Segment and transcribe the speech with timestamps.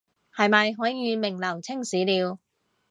[0.31, 2.39] 是咪可以名留青史了